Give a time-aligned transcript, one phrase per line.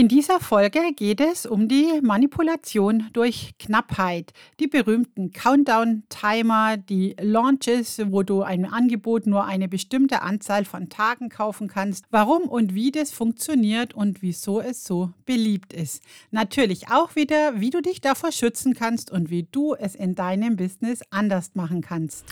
[0.00, 8.00] In dieser Folge geht es um die Manipulation durch Knappheit, die berühmten Countdown-Timer, die Launches,
[8.06, 12.90] wo du ein Angebot nur eine bestimmte Anzahl von Tagen kaufen kannst, warum und wie
[12.90, 16.02] das funktioniert und wieso es so beliebt ist.
[16.30, 20.56] Natürlich auch wieder, wie du dich davor schützen kannst und wie du es in deinem
[20.56, 22.24] Business anders machen kannst.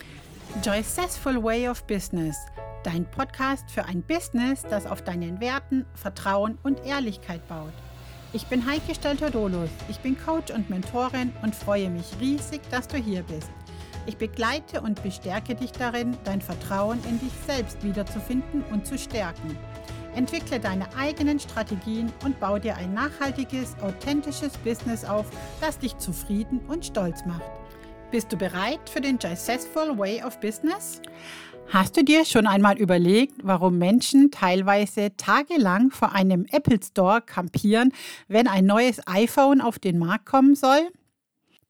[0.64, 2.38] Joycessful Way of Business–
[2.84, 7.72] Dein Podcast für ein Business, das auf deinen Werten, Vertrauen und Ehrlichkeit baut.
[8.32, 9.70] Ich bin Heike Stelter-Dolus.
[9.88, 13.50] Ich bin Coach und Mentorin und freue mich riesig, dass du hier bist.
[14.06, 19.58] Ich begleite und bestärke dich darin, dein Vertrauen in dich selbst wiederzufinden und zu stärken.
[20.14, 25.26] Entwickle deine eigenen Strategien und baue dir ein nachhaltiges, authentisches Business auf,
[25.60, 27.42] das dich zufrieden und stolz macht.
[28.10, 31.02] Bist du bereit für den Successful Way of Business?
[31.68, 37.92] Hast du dir schon einmal überlegt, warum Menschen teilweise tagelang vor einem Apple Store kampieren,
[38.26, 40.88] wenn ein neues iPhone auf den Markt kommen soll?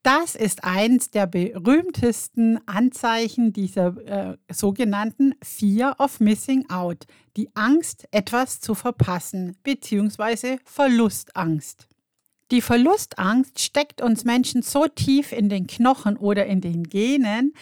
[0.05, 8.07] Das ist eins der berühmtesten Anzeichen dieser äh, sogenannten Fear of Missing Out, die Angst,
[8.13, 10.59] etwas zu verpassen, bzw.
[10.65, 11.88] Verlustangst.
[12.51, 17.53] Die Verlustangst steckt uns Menschen so tief in den Knochen oder in den Genen,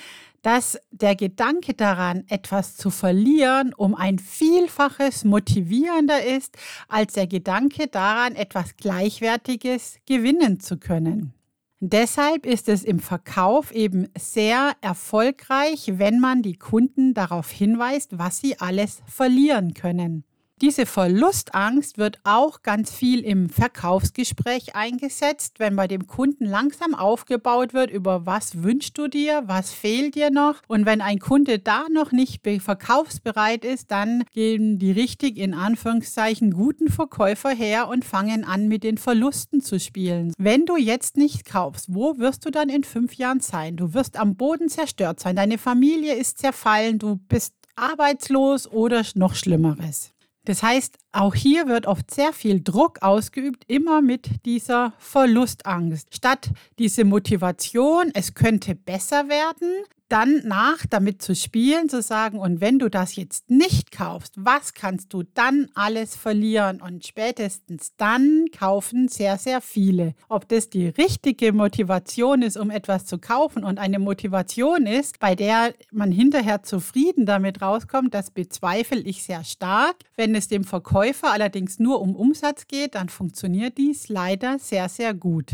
[0.43, 7.89] dass der Gedanke daran, etwas zu verlieren, um ein Vielfaches motivierender ist, als der Gedanke
[7.89, 11.33] daran, etwas Gleichwertiges gewinnen zu können.
[11.81, 18.39] Deshalb ist es im Verkauf eben sehr erfolgreich, wenn man die Kunden darauf hinweist, was
[18.39, 20.25] sie alles verlieren können.
[20.63, 27.75] Diese Verlustangst wird auch ganz viel im Verkaufsgespräch eingesetzt, wenn bei dem Kunden langsam aufgebaut
[27.75, 30.63] wird, über was wünschst du dir, was fehlt dir noch.
[30.67, 36.53] Und wenn ein Kunde da noch nicht verkaufsbereit ist, dann gehen die richtig in Anführungszeichen
[36.53, 40.33] guten Verkäufer her und fangen an mit den Verlusten zu spielen.
[40.39, 43.77] Wenn du jetzt nicht kaufst, wo wirst du dann in fünf Jahren sein?
[43.77, 49.35] Du wirst am Boden zerstört sein, deine Familie ist zerfallen, du bist arbeitslos oder noch
[49.35, 50.16] Schlimmeres.
[50.47, 56.15] Das heißt, auch hier wird oft sehr viel Druck ausgeübt, immer mit dieser Verlustangst.
[56.15, 62.61] Statt diese Motivation, es könnte besser werden, dann nach damit zu spielen, zu sagen, und
[62.61, 66.81] wenn du das jetzt nicht kaufst, was kannst du dann alles verlieren?
[66.81, 70.15] Und spätestens dann kaufen sehr, sehr viele.
[70.29, 75.35] Ob das die richtige Motivation ist, um etwas zu kaufen und eine Motivation ist, bei
[75.35, 79.97] der man hinterher zufrieden damit rauskommt, das bezweifle ich sehr stark.
[80.15, 85.15] Wenn es dem Verkäufer allerdings nur um Umsatz geht, dann funktioniert dies leider sehr, sehr
[85.15, 85.53] gut.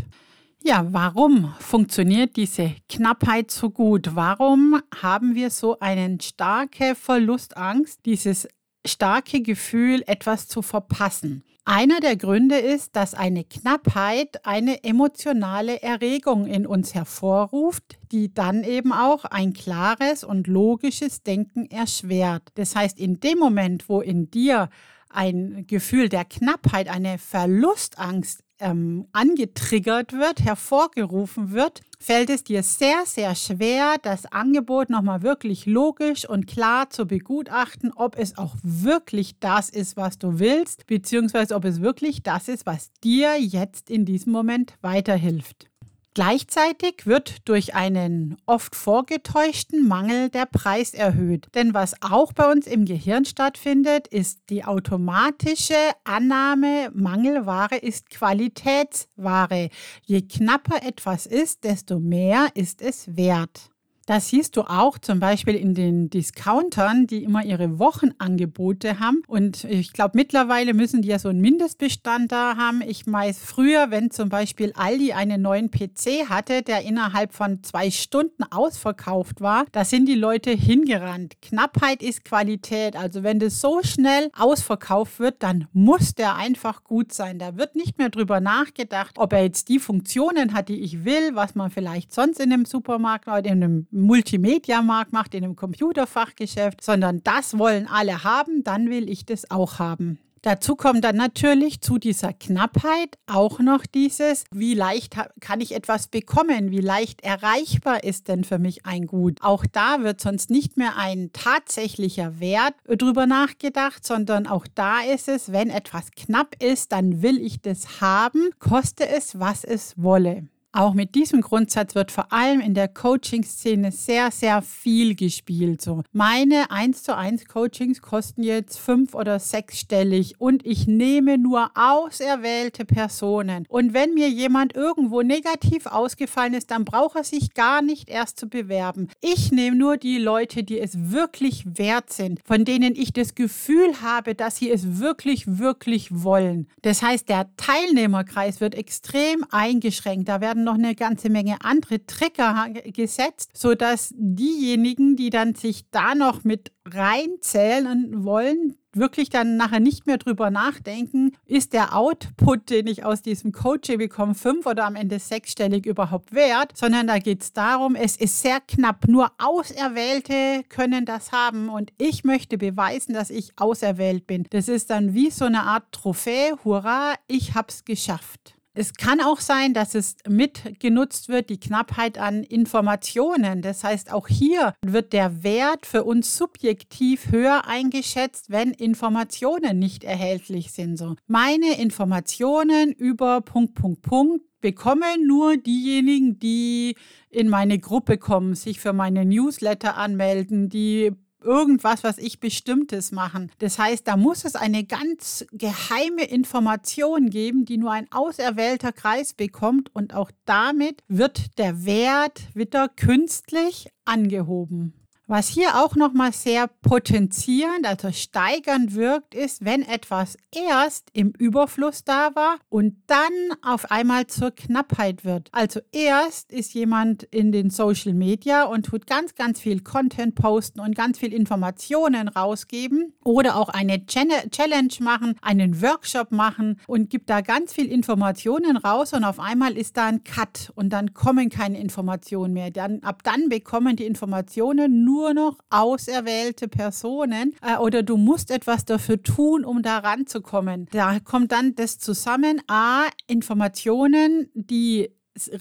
[0.65, 4.15] Ja, warum funktioniert diese Knappheit so gut?
[4.15, 8.47] Warum haben wir so eine starke Verlustangst, dieses
[8.87, 11.43] starke Gefühl, etwas zu verpassen?
[11.65, 18.65] Einer der Gründe ist, dass eine Knappheit eine emotionale Erregung in uns hervorruft, die dann
[18.65, 22.43] eben auch ein klares und logisches Denken erschwert.
[22.55, 24.71] Das heißt, in dem Moment, wo in dir
[25.13, 33.03] ein Gefühl der Knappheit, eine Verlustangst ähm, angetriggert wird, hervorgerufen wird, fällt es dir sehr,
[33.05, 39.39] sehr schwer, das Angebot nochmal wirklich logisch und klar zu begutachten, ob es auch wirklich
[39.41, 44.05] das ist, was du willst, beziehungsweise ob es wirklich das ist, was dir jetzt in
[44.05, 45.72] diesem Moment weiterhilft.
[46.15, 51.49] Gleichzeitig wird durch einen oft vorgetäuschten Mangel der Preis erhöht.
[51.55, 55.75] Denn was auch bei uns im Gehirn stattfindet, ist die automatische
[56.05, 59.71] Annahme, Mangelware ist Qualitätsware.
[60.05, 63.72] Je knapper etwas ist, desto mehr ist es wert.
[64.15, 69.23] Das siehst du auch zum Beispiel in den Discountern, die immer ihre Wochenangebote haben.
[69.27, 72.83] Und ich glaube, mittlerweile müssen die ja so einen Mindestbestand da haben.
[72.83, 77.91] Ich weiß früher, wenn zum Beispiel Aldi einen neuen PC hatte, der innerhalb von zwei
[77.91, 81.37] Stunden ausverkauft war, da sind die Leute hingerannt.
[81.41, 82.97] Knappheit ist Qualität.
[82.97, 87.39] Also wenn das so schnell ausverkauft wird, dann muss der einfach gut sein.
[87.39, 91.31] Da wird nicht mehr drüber nachgedacht, ob er jetzt die Funktionen hat, die ich will,
[91.33, 96.83] was man vielleicht sonst in einem Supermarkt oder in einem Multimedia-Markt macht, in einem Computerfachgeschäft,
[96.83, 100.19] sondern das wollen alle haben, dann will ich das auch haben.
[100.43, 106.09] Dazu kommt dann natürlich zu dieser Knappheit auch noch dieses, wie leicht kann ich etwas
[106.09, 109.39] bekommen, wie leicht erreichbar ist denn für mich ein Gut.
[109.41, 115.29] Auch da wird sonst nicht mehr ein tatsächlicher Wert drüber nachgedacht, sondern auch da ist
[115.29, 120.49] es, wenn etwas knapp ist, dann will ich das haben, koste es, was es wolle.
[120.75, 125.83] Auch mit diesem Grundsatz wird vor allem in der Coaching-Szene sehr, sehr viel gespielt.
[125.83, 131.71] So, meine 1 zu 1 Coachings kosten jetzt fünf oder sechsstellig und ich nehme nur
[131.75, 133.67] auserwählte Personen.
[133.69, 138.41] Und wenn mir jemand irgendwo negativ ausgefallen ist, dann braucht er sich gar nicht erst
[138.41, 139.09] zu bewerben.
[139.21, 144.01] Ich nehme nur die Leute, die es wirklich wert sind, von denen ich das Gefühl
[144.01, 146.67] habe, dass sie es wirklich, wirklich wollen.
[146.81, 150.31] Das heißt, der Teilnehmerkreis wird extrem eingeschränkt.
[150.31, 156.15] Da werden noch eine ganze Menge andere Trigger gesetzt, sodass diejenigen, die dann sich da
[156.15, 162.87] noch mit reinzählen wollen, wirklich dann nachher nicht mehr drüber nachdenken, ist der Output, den
[162.87, 167.43] ich aus diesem Coaching bekomme, fünf oder am Ende sechsstellig überhaupt wert, sondern da geht
[167.43, 169.09] es darum, es ist sehr knapp.
[169.09, 174.47] Nur Auserwählte können das haben und ich möchte beweisen, dass ich auserwählt bin.
[174.51, 176.57] Das ist dann wie so eine Art Trophäe.
[176.65, 178.55] Hurra, ich habe es geschafft.
[178.75, 183.61] Es kann auch sein, dass es mitgenutzt wird, die Knappheit an Informationen.
[183.61, 190.05] Das heißt, auch hier wird der Wert für uns subjektiv höher eingeschätzt, wenn Informationen nicht
[190.05, 190.97] erhältlich sind.
[190.97, 196.97] So, meine Informationen über Punkt, Punkt, Punkt bekommen nur diejenigen, die
[197.29, 201.13] in meine Gruppe kommen, sich für meine Newsletter anmelden, die
[201.45, 203.51] irgendwas, was ich Bestimmtes machen.
[203.59, 209.35] Das heißt, da muss es eine ganz geheime Information geben, die nur ein auserwählter Kreis
[209.35, 215.02] bekommt und auch damit wird der Wert wieder künstlich angehoben.
[215.35, 222.05] Was hier auch nochmal sehr potenzierend, also steigernd wirkt, ist, wenn etwas erst im Überfluss
[222.05, 223.33] da war und dann
[223.63, 225.49] auf einmal zur Knappheit wird.
[225.53, 230.81] Also erst ist jemand in den Social Media und tut ganz, ganz viel Content posten
[230.81, 237.31] und ganz viel Informationen rausgeben oder auch eine Challenge machen, einen Workshop machen und gibt
[237.31, 241.49] da ganz viel Informationen raus und auf einmal ist da ein Cut und dann kommen
[241.49, 242.71] keine Informationen mehr.
[242.71, 248.51] Dann, ab dann bekommen die Informationen nur nur noch auserwählte Personen äh, oder du musst
[248.51, 250.89] etwas dafür tun, um da ranzukommen.
[250.91, 252.61] Da kommt dann das zusammen.
[252.67, 255.11] A, Informationen, die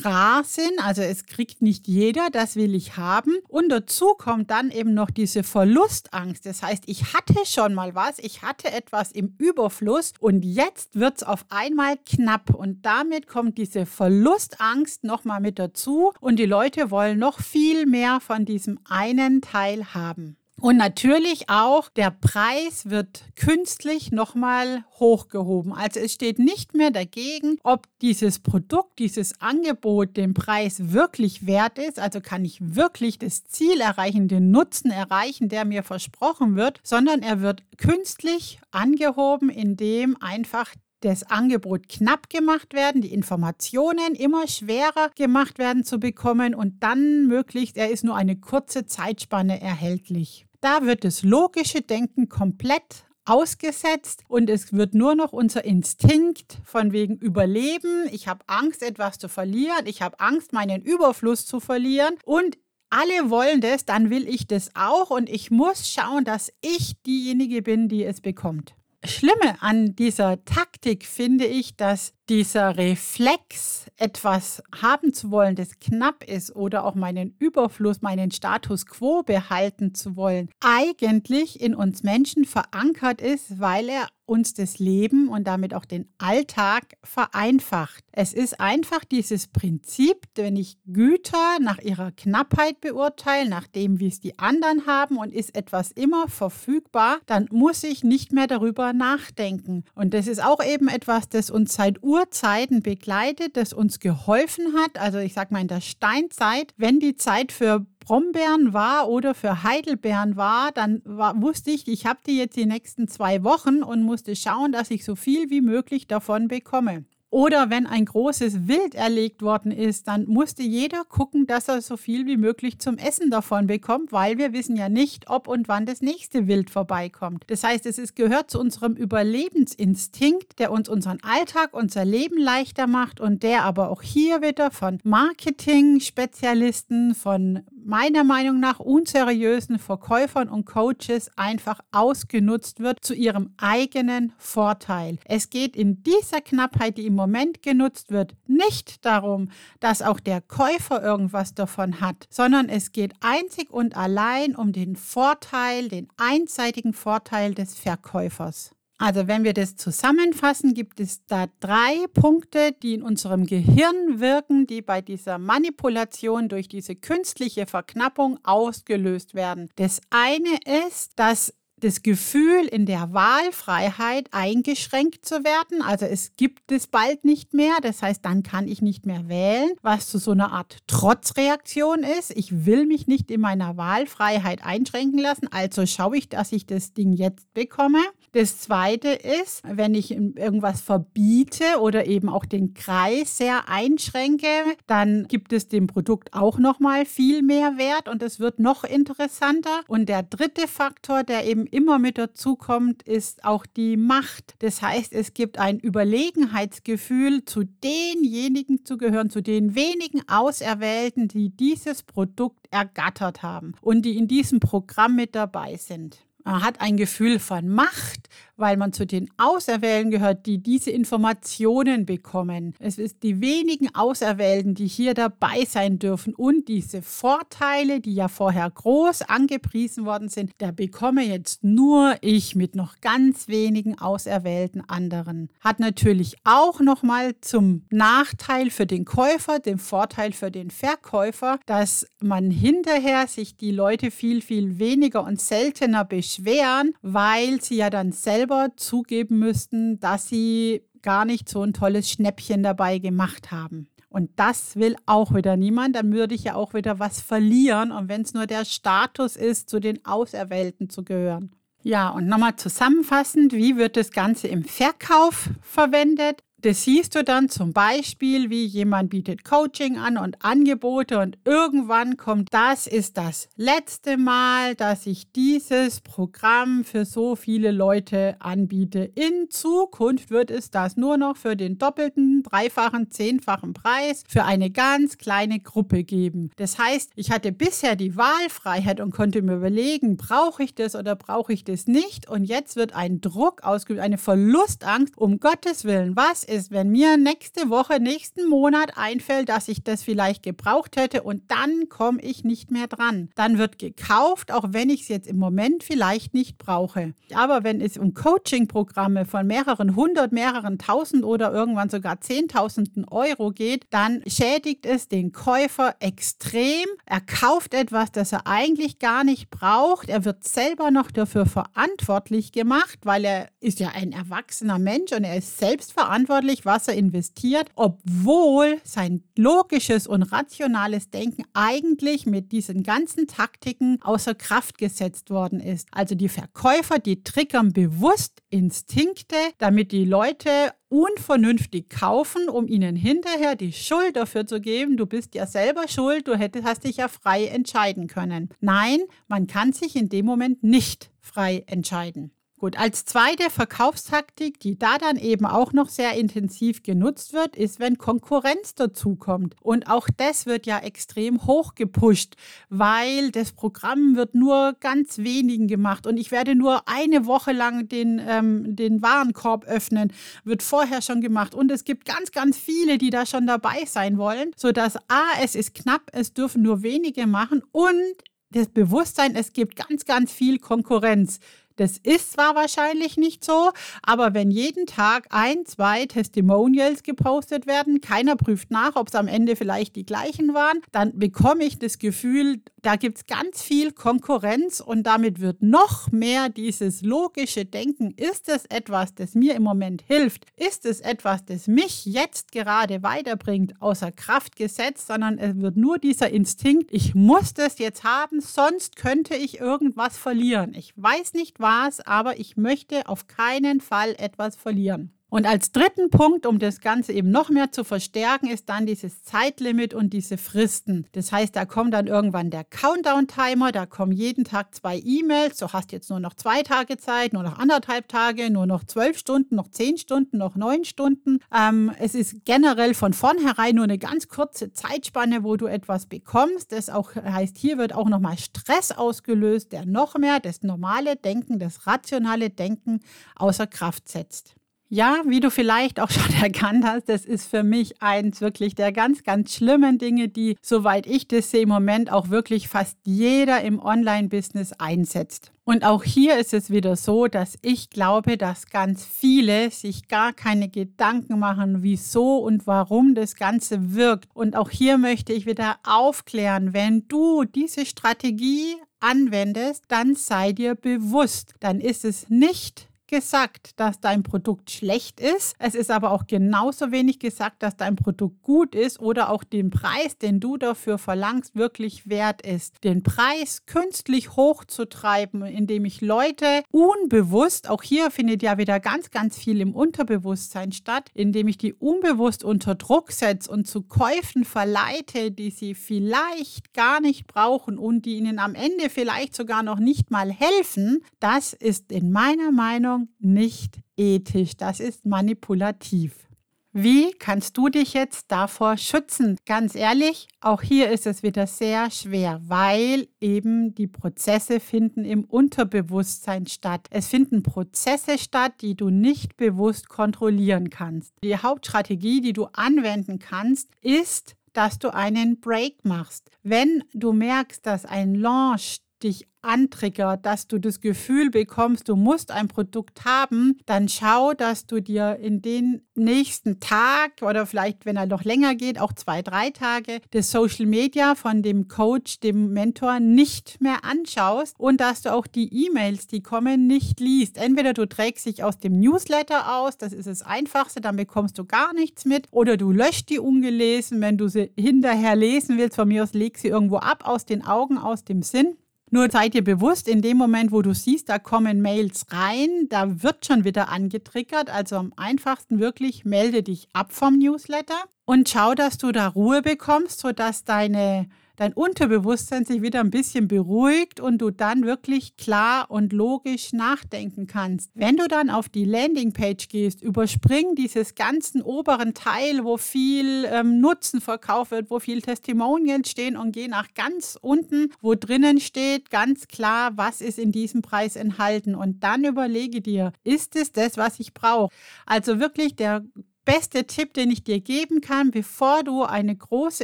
[0.04, 3.34] rar sind, also es kriegt nicht jeder, das will ich haben.
[3.48, 6.46] Und dazu kommt dann eben noch diese Verlustangst.
[6.46, 11.18] Das heißt, ich hatte schon mal was, ich hatte etwas im Überfluss und jetzt wird
[11.18, 12.54] es auf einmal knapp.
[12.54, 18.20] Und damit kommt diese Verlustangst nochmal mit dazu und die Leute wollen noch viel mehr
[18.20, 20.38] von diesem einen Teil haben.
[20.62, 25.74] Und natürlich auch der Preis wird künstlich nochmal hochgehoben.
[25.74, 31.80] Also es steht nicht mehr dagegen, ob dieses Produkt, dieses Angebot den Preis wirklich wert
[31.80, 31.98] ist.
[31.98, 37.24] Also kann ich wirklich das Ziel erreichen, den Nutzen erreichen, der mir versprochen wird, sondern
[37.24, 45.10] er wird künstlich angehoben, indem einfach das Angebot knapp gemacht werden, die Informationen immer schwerer
[45.16, 50.46] gemacht werden zu bekommen und dann möglichst, er ist nur eine kurze Zeitspanne erhältlich.
[50.62, 56.92] Da wird das logische Denken komplett ausgesetzt und es wird nur noch unser Instinkt von
[56.92, 58.08] wegen Überleben.
[58.12, 59.86] Ich habe Angst, etwas zu verlieren.
[59.86, 62.16] Ich habe Angst, meinen Überfluss zu verlieren.
[62.26, 62.60] Und
[62.92, 67.64] alle wollen das, dann will ich das auch und ich muss schauen, dass ich diejenige
[67.64, 68.76] bin, die es bekommt.
[69.04, 76.24] Schlimme an dieser Taktik finde ich, dass dieser Reflex, etwas haben zu wollen, das knapp
[76.24, 82.46] ist oder auch meinen Überfluss, meinen Status quo behalten zu wollen, eigentlich in uns Menschen
[82.46, 88.06] verankert ist, weil er uns das Leben und damit auch den Alltag vereinfacht.
[88.14, 94.08] Es ist einfach dieses Prinzip, wenn ich Güter nach ihrer Knappheit beurteile, nach dem, wie
[94.08, 98.94] es die anderen haben und ist etwas immer verfügbar, dann muss ich nicht mehr darüber
[98.94, 99.84] nachdenken.
[99.96, 105.00] Und das ist auch eben etwas, das uns seit Urzeiten begleitet, das uns geholfen hat.
[105.00, 109.64] Also ich sage mal in der Steinzeit, wenn die Zeit für Brombeeren war oder für
[109.64, 114.04] Heidelbeeren war, dann war, wusste ich, ich habe die jetzt die nächsten zwei Wochen und
[114.04, 117.06] musste schauen, dass ich so viel wie möglich davon bekomme.
[117.32, 121.96] Oder wenn ein großes Wild erlegt worden ist, dann musste jeder gucken, dass er so
[121.96, 125.86] viel wie möglich zum Essen davon bekommt, weil wir wissen ja nicht, ob und wann
[125.86, 127.46] das nächste Wild vorbeikommt.
[127.48, 132.86] Das heißt, es ist, gehört zu unserem Überlebensinstinkt, der uns unseren Alltag, unser Leben leichter
[132.86, 140.50] macht und der aber auch hier wieder von Marketing-Spezialisten, von meiner Meinung nach unseriösen Verkäufern
[140.50, 145.18] und Coaches einfach ausgenutzt wird zu ihrem eigenen Vorteil.
[145.26, 150.42] Es geht in dieser Knappheit, die im Moment genutzt wird, nicht darum, dass auch der
[150.42, 156.94] Käufer irgendwas davon hat, sondern es geht einzig und allein um den Vorteil, den einseitigen
[156.94, 158.76] Vorteil des Verkäufers.
[159.02, 164.68] Also wenn wir das zusammenfassen, gibt es da drei Punkte, die in unserem Gehirn wirken,
[164.68, 169.72] die bei dieser Manipulation durch diese künstliche Verknappung ausgelöst werden.
[169.76, 171.52] Das eine ist, dass
[171.84, 175.82] das Gefühl, in der Wahlfreiheit eingeschränkt zu werden.
[175.82, 177.74] Also es gibt es bald nicht mehr.
[177.82, 182.32] Das heißt, dann kann ich nicht mehr wählen, was zu so einer Art Trotzreaktion ist.
[182.32, 185.48] Ich will mich nicht in meiner Wahlfreiheit einschränken lassen.
[185.52, 188.00] Also schaue ich, dass ich das Ding jetzt bekomme.
[188.34, 194.48] Das zweite ist, wenn ich irgendwas verbiete oder eben auch den Kreis sehr einschränke,
[194.88, 198.86] dann gibt es dem Produkt auch noch mal viel mehr Wert und es wird noch
[198.86, 199.82] interessanter.
[199.88, 204.56] Und der dritte Faktor, der eben immer mit dazu kommt, ist auch die Macht.
[204.60, 211.50] Das heißt, es gibt ein Überlegenheitsgefühl, zu denjenigen zu gehören, zu den wenigen Auserwählten, die
[211.50, 216.20] dieses Produkt ergattert haben und die in diesem Programm mit dabei sind.
[216.44, 218.28] Man hat ein Gefühl von Macht,
[218.62, 222.76] weil man zu den Auserwählten gehört, die diese Informationen bekommen.
[222.80, 228.28] Es ist die wenigen Auserwählten, die hier dabei sein dürfen und diese Vorteile, die ja
[228.28, 234.88] vorher groß angepriesen worden sind, da bekomme jetzt nur ich mit noch ganz wenigen auserwählten
[234.88, 235.50] anderen.
[235.60, 242.06] Hat natürlich auch nochmal zum Nachteil für den Käufer, den Vorteil für den Verkäufer, dass
[242.22, 248.12] man hinterher sich die Leute viel, viel weniger und seltener beschweren, weil sie ja dann
[248.12, 253.88] selber selber zugeben müssten, dass sie gar nicht so ein tolles Schnäppchen dabei gemacht haben.
[254.10, 255.96] Und das will auch wieder niemand.
[255.96, 257.92] Dann würde ich ja auch wieder was verlieren.
[257.92, 261.56] Und wenn es nur der Status ist, zu den Auserwählten zu gehören.
[261.82, 266.44] Ja, und nochmal zusammenfassend, wie wird das Ganze im Verkauf verwendet?
[266.64, 272.18] Das siehst du dann zum Beispiel, wie jemand bietet Coaching an und Angebote und irgendwann
[272.18, 279.00] kommt, das ist das letzte Mal, dass ich dieses Programm für so viele Leute anbiete.
[279.16, 284.70] In Zukunft wird es das nur noch für den doppelten, dreifachen, zehnfachen Preis für eine
[284.70, 286.52] ganz kleine Gruppe geben.
[286.58, 291.16] Das heißt, ich hatte bisher die Wahlfreiheit und konnte mir überlegen, brauche ich das oder
[291.16, 292.30] brauche ich das nicht?
[292.30, 296.16] Und jetzt wird ein Druck ausgeübt, eine Verlustangst, um Gottes Willen.
[296.16, 301.24] Was ist, wenn mir nächste Woche, nächsten Monat einfällt, dass ich das vielleicht gebraucht hätte
[301.24, 303.30] und dann komme ich nicht mehr dran.
[303.36, 307.14] Dann wird gekauft, auch wenn ich es jetzt im Moment vielleicht nicht brauche.
[307.34, 313.52] Aber wenn es um Coaching-Programme von mehreren hundert, mehreren tausend oder irgendwann sogar zehntausenden Euro
[313.52, 316.86] geht, dann schädigt es den Käufer extrem.
[317.06, 320.10] Er kauft etwas, das er eigentlich gar nicht braucht.
[320.10, 325.24] Er wird selber noch dafür verantwortlich gemacht, weil er ist ja ein erwachsener Mensch und
[325.24, 332.26] er ist selbst verantwortlich verantwortlich, was er investiert, obwohl sein logisches und rationales Denken eigentlich
[332.26, 335.88] mit diesen ganzen Taktiken außer Kraft gesetzt worden ist.
[335.92, 340.50] Also die Verkäufer, die triggern bewusst Instinkte, damit die Leute
[340.90, 346.28] unvernünftig kaufen, um ihnen hinterher die Schuld dafür zu geben, du bist ja selber schuld,
[346.28, 348.50] du hättest, hast dich ja frei entscheiden können.
[348.60, 352.32] Nein, man kann sich in dem Moment nicht frei entscheiden.
[352.62, 357.80] Gut, als zweite Verkaufstaktik, die da dann eben auch noch sehr intensiv genutzt wird, ist,
[357.80, 359.56] wenn Konkurrenz dazukommt.
[359.62, 362.36] Und auch das wird ja extrem hoch gepusht,
[362.70, 367.88] weil das Programm wird nur ganz wenigen gemacht und ich werde nur eine Woche lang
[367.88, 370.14] den, ähm, den Warenkorb öffnen,
[370.44, 371.56] wird vorher schon gemacht.
[371.56, 375.56] Und es gibt ganz, ganz viele, die da schon dabei sein wollen, sodass A, es
[375.56, 380.60] ist knapp, es dürfen nur wenige machen und das Bewusstsein, es gibt ganz, ganz viel
[380.60, 381.40] Konkurrenz.
[381.82, 383.72] Das ist zwar wahrscheinlich nicht so,
[384.04, 389.28] aber wenn jeden Tag ein, zwei Testimonials gepostet werden, keiner prüft nach, ob es am
[389.28, 393.94] Ende vielleicht die gleichen waren, dann bekomme ich das Gefühl, da gibt es ganz viel
[393.94, 398.14] Konkurrenz und damit wird noch mehr dieses logische Denken.
[398.16, 400.46] Ist es etwas, das mir im Moment hilft?
[400.58, 405.98] Ist es etwas, das mich jetzt gerade weiterbringt, außer Kraft gesetzt, sondern es wird nur
[405.98, 410.76] dieser Instinkt, ich muss das jetzt haben, sonst könnte ich irgendwas verlieren.
[410.76, 411.71] Ich weiß nicht was,
[412.06, 415.14] aber ich möchte auf keinen Fall etwas verlieren.
[415.32, 419.24] Und als dritten Punkt, um das Ganze eben noch mehr zu verstärken, ist dann dieses
[419.24, 421.08] Zeitlimit und diese Fristen.
[421.14, 425.70] Das heißt, da kommt dann irgendwann der Countdown-Timer, da kommen jeden Tag zwei E-Mails, du
[425.70, 429.56] hast jetzt nur noch zwei Tage Zeit, nur noch anderthalb Tage, nur noch zwölf Stunden,
[429.56, 431.40] noch zehn Stunden, noch neun Stunden.
[431.58, 436.74] Ähm, es ist generell von vornherein nur eine ganz kurze Zeitspanne, wo du etwas bekommst.
[436.74, 441.58] Das auch heißt, hier wird auch nochmal Stress ausgelöst, der noch mehr das normale Denken,
[441.58, 443.00] das rationale Denken
[443.38, 444.56] außer Kraft setzt.
[444.94, 448.92] Ja, wie du vielleicht auch schon erkannt hast, das ist für mich eins wirklich der
[448.92, 453.62] ganz, ganz schlimmen Dinge, die, soweit ich das sehe, im Moment auch wirklich fast jeder
[453.62, 455.54] im Online-Business einsetzt.
[455.64, 460.34] Und auch hier ist es wieder so, dass ich glaube, dass ganz viele sich gar
[460.34, 464.28] keine Gedanken machen, wieso und warum das Ganze wirkt.
[464.34, 470.76] Und auch hier möchte ich wieder aufklären, wenn du diese Strategie anwendest, dann sei dir
[470.76, 475.54] bewusst, dann ist es nicht gesagt, dass dein Produkt schlecht ist.
[475.60, 479.70] Es ist aber auch genauso wenig gesagt, dass dein Produkt gut ist oder auch den
[479.70, 482.84] Preis, den du dafür verlangst, wirklich wert ist.
[482.84, 489.38] Den Preis künstlich hochzutreiben, indem ich Leute unbewusst, auch hier findet ja wieder ganz, ganz
[489.38, 495.32] viel im Unterbewusstsein statt, indem ich die unbewusst unter Druck setze und zu Käufen verleite,
[495.32, 500.12] die sie vielleicht gar nicht brauchen und die ihnen am Ende vielleicht sogar noch nicht
[500.12, 506.28] mal helfen, das ist in meiner Meinung Ernährung nicht ethisch, das ist manipulativ.
[506.74, 509.36] Wie kannst du dich jetzt davor schützen?
[509.46, 515.26] Ganz ehrlich, auch hier ist es wieder sehr schwer, weil eben die Prozesse finden im
[515.26, 516.88] Unterbewusstsein statt.
[516.90, 521.14] Es finden Prozesse statt, die du nicht bewusst kontrollieren kannst.
[521.22, 526.30] Die Hauptstrategie, die du anwenden kannst, ist, dass du einen Break machst.
[526.42, 532.32] Wenn du merkst, dass ein Launch dich antriggert, dass du das Gefühl bekommst, du musst
[532.32, 537.98] ein Produkt haben, dann schau, dass du dir in den nächsten Tag oder vielleicht, wenn
[537.98, 542.54] er noch länger geht, auch zwei, drei Tage, das Social Media von dem Coach, dem
[542.54, 547.38] Mentor nicht mehr anschaust und dass du auch die E-Mails, die kommen, nicht liest.
[547.38, 551.46] Entweder du trägst dich aus dem Newsletter aus, das ist das Einfachste, dann bekommst du
[551.46, 555.88] gar nichts mit, oder du löscht die ungelesen, wenn du sie hinterher lesen willst, von
[555.88, 558.58] mir aus leg sie irgendwo ab, aus den Augen, aus dem Sinn.
[558.94, 563.02] Nur sei dir bewusst, in dem Moment, wo du siehst, da kommen Mails rein, da
[563.02, 564.50] wird schon wieder angetriggert.
[564.50, 569.42] Also am einfachsten wirklich melde dich ab vom Newsletter und schau, dass du da Ruhe
[569.42, 571.08] bekommst, sodass deine
[571.42, 577.26] dein Unterbewusstsein sich wieder ein bisschen beruhigt und du dann wirklich klar und logisch nachdenken
[577.26, 577.72] kannst.
[577.74, 583.60] Wenn du dann auf die Landingpage gehst, überspring dieses ganzen oberen Teil, wo viel ähm,
[583.60, 588.92] Nutzen verkauft wird, wo viel Testimonials stehen und geh nach ganz unten, wo drinnen steht
[588.92, 593.78] ganz klar, was ist in diesem Preis enthalten und dann überlege dir, ist es das,
[593.78, 594.54] was ich brauche?
[594.86, 595.84] Also wirklich der
[596.26, 599.64] beste Tipp, den ich dir geben kann, bevor du eine große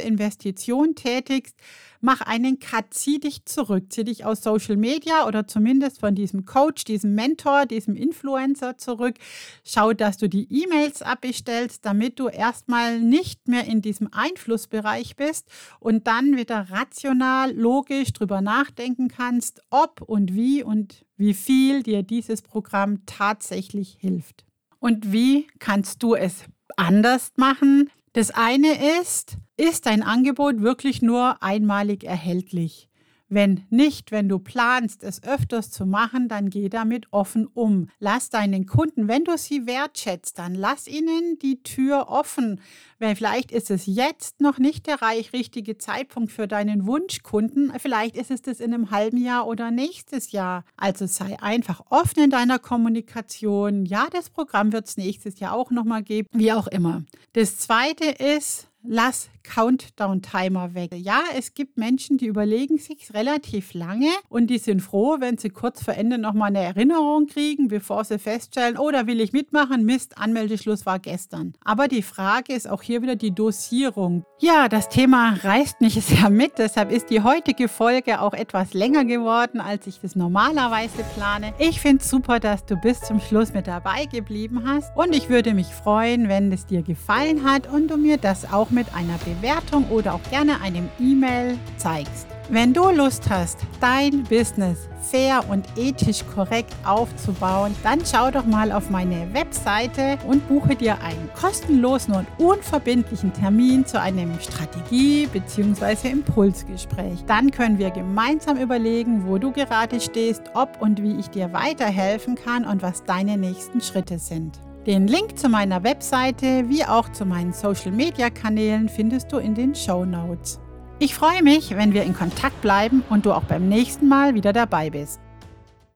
[0.00, 1.56] Investition tätigst,
[2.00, 6.44] mach einen Cut, zieh dich zurück, zieh dich aus Social Media oder zumindest von diesem
[6.44, 9.16] Coach, diesem Mentor, diesem Influencer zurück.
[9.64, 15.48] Schau, dass du die E-Mails abbestellst, damit du erstmal nicht mehr in diesem Einflussbereich bist
[15.80, 22.02] und dann wieder rational, logisch drüber nachdenken kannst, ob und wie und wie viel dir
[22.02, 24.47] dieses Programm tatsächlich hilft.
[24.80, 26.44] Und wie kannst du es
[26.76, 27.90] anders machen?
[28.12, 32.87] Das eine ist, ist dein Angebot wirklich nur einmalig erhältlich?
[33.28, 37.88] Wenn nicht, wenn du planst, es öfters zu machen, dann geh damit offen um.
[37.98, 42.60] Lass deinen Kunden, wenn du sie wertschätzt, dann lass ihnen die Tür offen.
[42.98, 47.72] Weil vielleicht ist es jetzt noch nicht der richtige Zeitpunkt für deinen Wunschkunden.
[47.78, 50.64] Vielleicht ist es das in einem halben Jahr oder nächstes Jahr.
[50.76, 53.84] Also sei einfach offen in deiner Kommunikation.
[53.84, 57.04] Ja, das Programm wird es nächstes Jahr auch nochmal geben, wie auch immer.
[57.34, 60.90] Das zweite ist, lass Countdown-Timer weg.
[60.94, 65.50] Ja, es gibt Menschen, die überlegen sich relativ lange und die sind froh, wenn sie
[65.50, 69.84] kurz vor Ende nochmal eine Erinnerung kriegen, bevor sie feststellen, oh, da will ich mitmachen,
[69.84, 71.54] Mist, Anmeldeschluss war gestern.
[71.64, 74.24] Aber die Frage ist auch hier wieder die Dosierung.
[74.38, 79.04] Ja, das Thema reißt mich sehr mit, deshalb ist die heutige Folge auch etwas länger
[79.04, 81.54] geworden, als ich das normalerweise plane.
[81.58, 85.28] Ich finde es super, dass du bis zum Schluss mit dabei geblieben hast und ich
[85.28, 89.18] würde mich freuen, wenn es dir gefallen hat und du mir das auch mit einer
[89.18, 92.26] Bewertung Bewertung oder auch gerne einem E-Mail zeigst.
[92.50, 98.72] Wenn du Lust hast, dein Business fair und ethisch korrekt aufzubauen, dann schau doch mal
[98.72, 106.08] auf meine Webseite und buche dir einen kostenlosen und unverbindlichen Termin zu einem Strategie- bzw.
[106.10, 107.24] Impulsgespräch.
[107.26, 112.34] Dann können wir gemeinsam überlegen, wo du gerade stehst, ob und wie ich dir weiterhelfen
[112.34, 114.58] kann und was deine nächsten Schritte sind.
[114.88, 120.06] Den Link zu meiner Webseite wie auch zu meinen Social-Media-Kanälen findest du in den Show
[120.06, 120.60] Notes.
[120.98, 124.54] Ich freue mich, wenn wir in Kontakt bleiben und du auch beim nächsten Mal wieder
[124.54, 125.20] dabei bist.